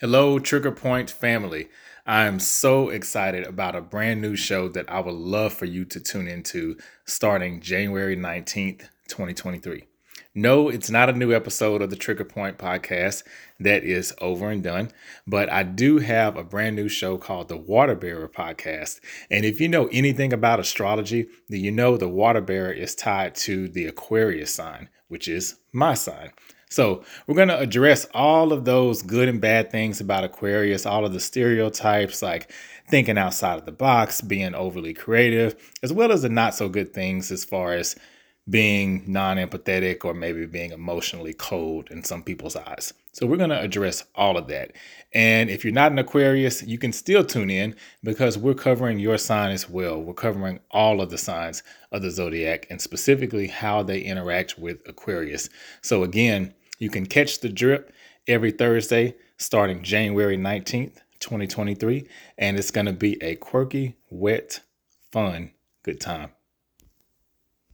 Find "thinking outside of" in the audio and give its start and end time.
32.88-33.64